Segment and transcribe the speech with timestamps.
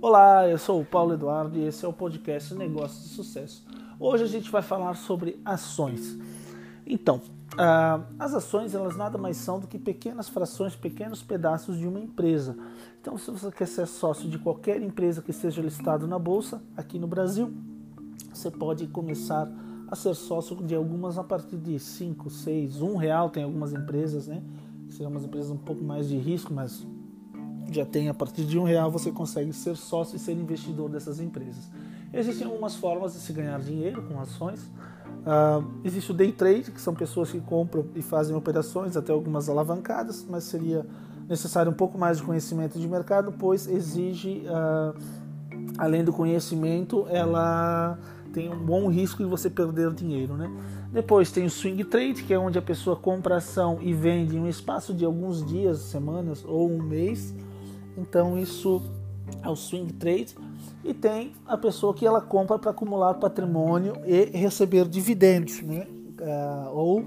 [0.00, 3.66] Olá, eu sou o Paulo Eduardo e esse é o podcast Negócios de Sucesso.
[3.98, 6.18] Hoje a gente vai falar sobre ações.
[6.86, 7.16] Então,
[7.54, 12.00] uh, as ações elas nada mais são do que pequenas frações, pequenos pedaços de uma
[12.00, 12.56] empresa.
[13.00, 16.98] Então, se você quer ser sócio de qualquer empresa que esteja listada na bolsa aqui
[16.98, 17.52] no Brasil,
[18.32, 23.30] você pode começar a ser sócio de algumas a partir de 5, 6, 1 real.
[23.30, 24.42] Tem algumas empresas, né?
[24.90, 26.86] São umas empresas um pouco mais de risco, mas
[27.70, 31.20] já tem a partir de um real você consegue ser sócio e ser investidor dessas
[31.20, 31.70] empresas.
[32.12, 34.60] Existem algumas formas de se ganhar dinheiro com ações.
[35.18, 39.48] Uh, existe o day trade, que são pessoas que compram e fazem operações, até algumas
[39.48, 40.86] alavancadas, mas seria
[41.28, 44.98] necessário um pouco mais de conhecimento de mercado, pois exige, uh,
[45.76, 47.98] além do conhecimento, ela
[48.32, 50.36] tem um bom risco de você perder dinheiro.
[50.36, 50.50] Né?
[50.92, 54.40] Depois tem o swing trade, que é onde a pessoa compra ação e vende em
[54.40, 57.34] um espaço de alguns dias, semanas ou um mês
[57.98, 58.80] então isso
[59.42, 60.36] é o swing trade.
[60.84, 65.86] E tem a pessoa que ela compra para acumular patrimônio e receber dividendos, né?
[66.20, 67.04] Uh, ou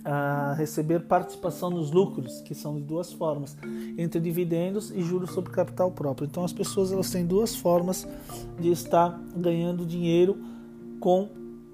[0.00, 3.56] uh, receber participação nos lucros, que são de duas formas,
[3.96, 6.26] entre dividendos e juros sobre capital próprio.
[6.26, 8.06] Então as pessoas elas têm duas formas
[8.58, 10.38] de estar ganhando dinheiro
[11.00, 11.28] com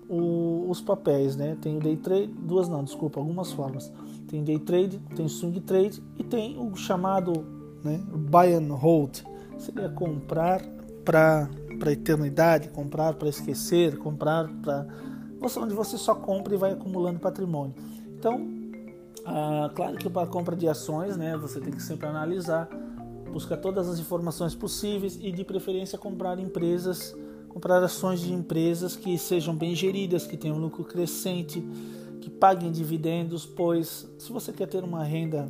[0.08, 1.56] o, os papéis, né?
[1.60, 3.92] Tem o day trade, duas não, desculpa, algumas formas.
[4.28, 8.00] Tem day trade, tem swing trade e tem o chamado né?
[8.08, 9.18] Buy and hold
[9.58, 10.62] seria comprar
[11.04, 14.86] para para eternidade, comprar para esquecer, comprar para
[15.60, 17.74] onde você só compra e vai acumulando patrimônio.
[18.24, 18.40] Então,
[19.26, 22.70] ah, claro que para a compra de ações, né, você tem que sempre analisar,
[23.30, 27.14] buscar todas as informações possíveis e de preferência comprar empresas,
[27.50, 31.62] comprar ações de empresas que sejam bem geridas, que tenham lucro crescente,
[32.22, 35.46] que paguem dividendos, pois se você quer ter uma renda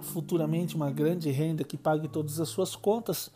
[0.00, 3.30] futuramente uma grande renda que pague todas as suas contas,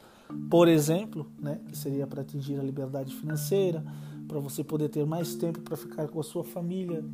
[0.51, 3.85] por exemplo, né, que seria para atingir a liberdade financeira,
[4.27, 7.05] para você poder ter mais tempo para ficar com a sua família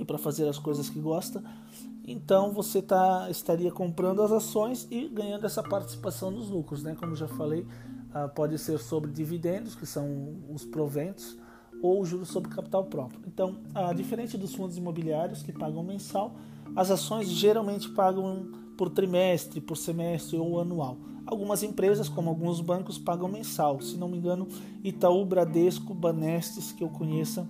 [0.00, 1.42] e para fazer as coisas que gosta.
[2.04, 6.96] Então você tá, estaria comprando as ações e ganhando essa participação nos lucros, né?
[6.98, 7.66] Como já falei,
[8.12, 11.36] ah, pode ser sobre dividendos, que são os proventos,
[11.82, 13.20] ou juros sobre capital próprio.
[13.26, 16.34] Então, ah, diferente dos fundos imobiliários que pagam mensal,
[16.74, 20.96] as ações geralmente pagam por trimestre, por semestre ou anual.
[21.26, 23.80] Algumas empresas, como alguns bancos, pagam mensal.
[23.80, 24.48] Se não me engano,
[24.82, 27.46] Itaú, Bradesco, Banestes, que eu conheça,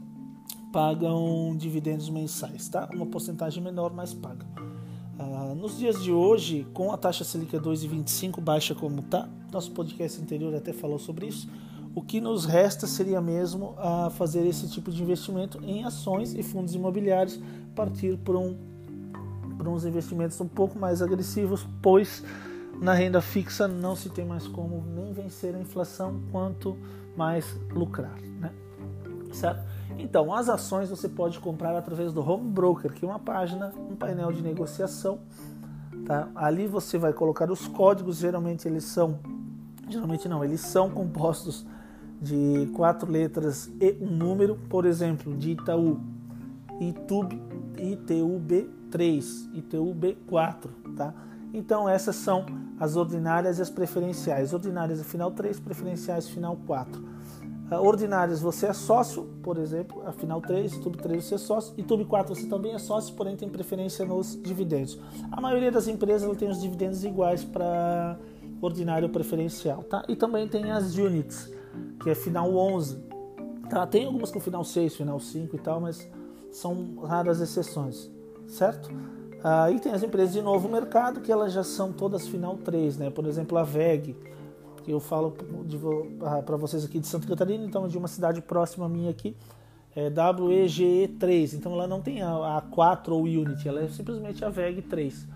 [0.72, 2.88] pagam dividendos mensais, tá?
[2.94, 4.46] Uma porcentagem menor, mas paga.
[5.18, 9.70] Ah, nos dias de hoje, com a taxa Selic a 2,25 baixa como está, nosso
[9.72, 11.48] podcast anterior até falou sobre isso,
[11.94, 16.42] o que nos resta seria mesmo a fazer esse tipo de investimento em ações e
[16.42, 17.38] fundos imobiliários,
[17.74, 18.56] partir por um
[19.58, 22.24] para uns investimentos um pouco mais agressivos, pois
[22.80, 26.78] na renda fixa não se tem mais como nem vencer a inflação, quanto
[27.14, 28.50] mais lucrar, né?
[29.32, 29.64] Certo?
[29.98, 33.94] Então, as ações você pode comprar através do Home Broker, que é uma página, um
[33.94, 35.20] painel de negociação,
[36.06, 36.28] tá?
[36.34, 39.18] Ali você vai colocar os códigos, geralmente eles são
[39.90, 41.66] geralmente não, eles são compostos
[42.20, 46.00] de quatro letras e um número, por exemplo, de Itaú,
[46.80, 47.40] ITUB,
[47.78, 51.14] ITUB 3 e TUB4, tá?
[51.52, 52.46] Então essas são
[52.78, 54.52] as ordinárias e as preferenciais.
[54.52, 57.02] Ordinárias final 3, preferenciais final 4.
[57.70, 61.74] Uh, ordinárias você é sócio, por exemplo, a final 3, TUB 3 você é sócio,
[61.76, 64.98] e TUB 4 você também é sócio, porém tem preferência nos dividendos.
[65.30, 68.18] A maioria das empresas tem os dividendos iguais para
[68.60, 70.04] ordinário preferencial, tá?
[70.08, 71.50] E também tem as units,
[72.02, 72.98] que é final 11.
[73.70, 73.86] Tá?
[73.86, 76.08] Tem algumas com final 6, final 5 e tal, mas
[76.50, 78.10] são raras exceções
[78.50, 78.90] certo?
[79.42, 83.10] Aí tem as empresas de novo mercado que elas já são todas final 3, né?
[83.10, 84.14] Por exemplo, a VEG,
[84.88, 85.36] eu falo
[86.44, 89.36] para vocês aqui de Santa Catarina, então de uma cidade próxima a minha aqui,
[89.94, 91.54] é WEGE3.
[91.54, 95.26] Então ela não tem a, 4 ou Unity, ela é simplesmente a VEG 3,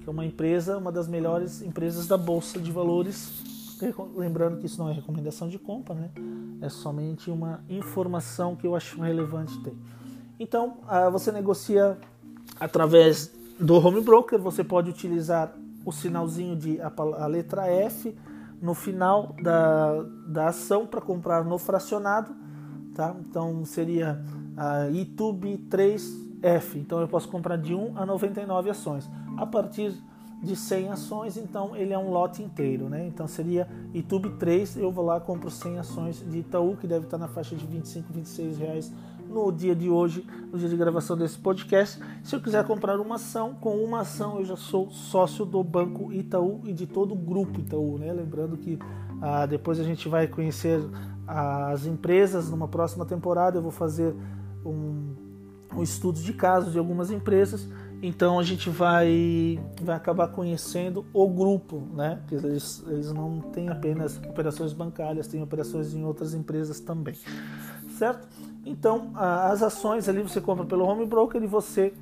[0.00, 3.32] que é uma empresa, uma das melhores empresas da bolsa de valores.
[4.14, 6.10] Lembrando que isso não é recomendação de compra, né?
[6.62, 9.74] É somente uma informação que eu acho relevante ter.
[10.38, 10.78] Então,
[11.12, 11.98] você negocia
[12.58, 15.54] através do home broker você pode utilizar
[15.84, 18.14] o sinalzinho de a letra F
[18.60, 22.34] no final da, da ação para comprar no fracionado,
[22.94, 23.14] tá?
[23.20, 24.22] Então seria
[24.56, 26.76] a YouTube 3F.
[26.76, 29.08] Então eu posso comprar de 1 a 99 ações.
[29.36, 29.94] A partir
[30.42, 33.06] de 100 ações, então ele é um lote inteiro, né?
[33.06, 37.18] Então seria YouTube 3, eu vou lá compro 100 ações de Itaú que deve estar
[37.18, 38.92] na faixa de 25, 26 reais
[39.28, 42.00] no dia de hoje, no dia de gravação desse podcast.
[42.22, 46.12] Se eu quiser comprar uma ação, com uma ação eu já sou sócio do Banco
[46.12, 48.12] Itaú e de todo o grupo Itaú, né?
[48.12, 48.78] Lembrando que
[49.20, 50.80] ah, depois a gente vai conhecer
[51.26, 53.58] as empresas numa próxima temporada.
[53.58, 54.14] Eu vou fazer
[54.64, 55.14] um,
[55.76, 57.68] um estudo de casos de algumas empresas.
[58.02, 62.16] Então a gente vai, vai acabar conhecendo o grupo, né?
[62.20, 67.14] Porque eles, eles não têm apenas operações bancárias, têm operações em outras empresas também,
[67.96, 68.28] certo?
[68.64, 71.94] Então as ações ali você compra pelo home broker e você,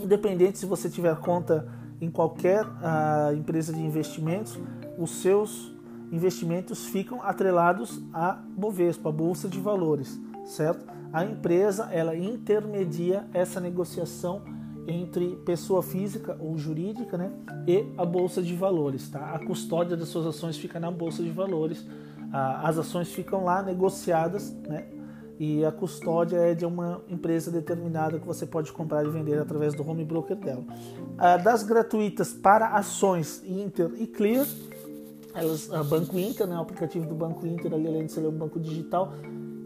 [0.00, 1.66] independente se você tiver conta
[2.00, 2.64] em qualquer
[3.36, 4.58] empresa de investimentos,
[4.98, 5.72] os seus
[6.12, 10.84] investimentos ficam atrelados à Bovespa, a Bolsa de Valores, certo?
[11.12, 14.42] A empresa ela intermedia essa negociação
[14.86, 17.32] entre pessoa física ou jurídica, né,
[17.66, 19.34] e a bolsa de valores, tá?
[19.34, 21.86] A custódia das suas ações fica na bolsa de valores.
[22.32, 24.88] As ações ficam lá negociadas, né?
[25.38, 29.74] E a custódia é de uma empresa determinada que você pode comprar e vender através
[29.74, 30.64] do home broker dela.
[31.42, 34.46] Das gratuitas para ações Inter e Clear,
[35.34, 38.30] elas, a Banco Inter, né, o aplicativo do Banco Inter, ali, além de ser um
[38.30, 39.12] banco digital,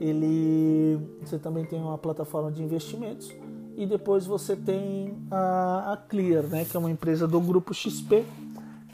[0.01, 3.31] ele, você também tem uma plataforma de investimentos
[3.77, 8.25] e depois você tem a, a, Clear, né, que é uma empresa do grupo XP,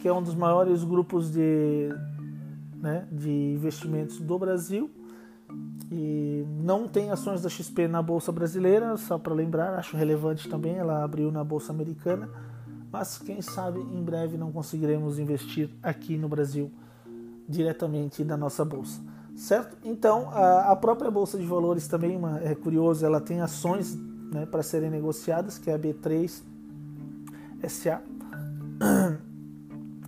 [0.00, 1.88] que é um dos maiores grupos de,
[2.76, 4.90] né, de investimentos do Brasil.
[5.90, 10.76] E não tem ações da XP na bolsa brasileira, só para lembrar, acho relevante também,
[10.76, 12.28] ela abriu na bolsa americana,
[12.90, 16.70] mas quem sabe em breve não conseguiremos investir aqui no Brasil
[17.48, 19.00] diretamente da nossa bolsa
[19.36, 19.76] certo?
[19.84, 23.96] Então, a, própria Bolsa de Valores também uma, é curioso, ela tem ações
[24.32, 26.42] né, para serem negociadas, que é a B3
[27.68, 28.02] SA.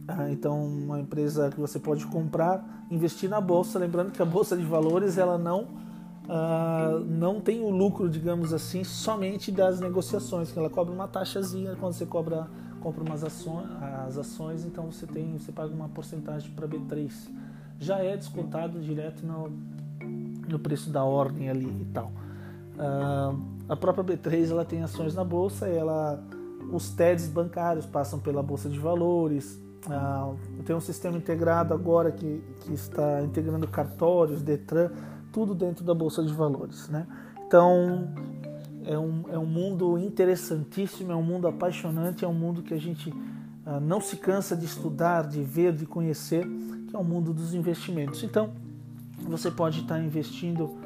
[0.08, 4.56] Ah, então, uma empresa que você pode comprar, investir na bolsa, lembrando que a bolsa
[4.56, 10.58] de valores ela não uh, não tem o lucro, digamos assim, somente das negociações, que
[10.58, 12.48] ela cobra uma taxazinha quando você cobra
[12.80, 13.66] compra umas ações,
[14.06, 17.10] as ações, então você tem você paga uma porcentagem para B3
[17.78, 19.50] já é descontado direto no,
[20.48, 22.10] no preço da ordem ali e tal.
[22.76, 26.22] Uh, a própria B3 ela tem ações na bolsa, ela,
[26.72, 29.60] os TEDs bancários passam pela bolsa de valores.
[29.86, 34.90] Uh, tem um sistema integrado agora que, que está integrando cartórios, Detran,
[35.32, 37.06] tudo dentro da bolsa de valores, né?
[37.46, 38.12] Então
[38.84, 42.80] é um, é um mundo interessantíssimo, é um mundo apaixonante, é um mundo que a
[42.80, 46.44] gente uh, não se cansa de estudar, de ver, de conhecer
[46.88, 48.22] que é o mundo dos investimentos.
[48.22, 48.50] Então,
[49.28, 50.76] você pode estar investindo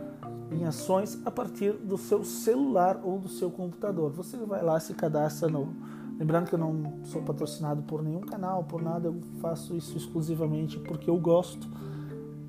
[0.50, 4.10] em ações a partir do seu celular ou do seu computador.
[4.12, 5.74] Você vai lá se cadastra no.
[6.20, 10.78] Lembrando que eu não sou patrocinado por nenhum canal, por nada, eu faço isso exclusivamente
[10.78, 11.66] porque eu gosto.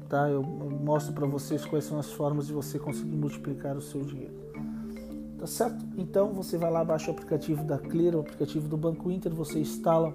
[0.10, 0.30] Tá?
[0.30, 4.34] Eu mostro para vocês quais são as formas de você conseguir multiplicar o seu dinheiro.
[5.40, 5.86] Tá certo?
[5.98, 9.60] Então você vai lá, baixa o aplicativo da Clear, o aplicativo do Banco Inter, você
[9.60, 10.14] instala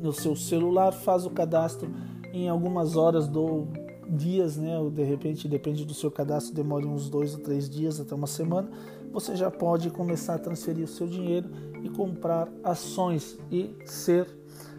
[0.00, 1.88] no seu celular, faz o cadastro
[2.32, 3.68] em algumas horas ou
[4.08, 4.76] dias, né?
[4.80, 8.26] Ou de repente, depende do seu cadastro, demore uns dois ou três dias até uma
[8.26, 8.68] semana.
[9.14, 11.48] Você já pode começar a transferir o seu dinheiro
[11.84, 14.26] e comprar ações e ser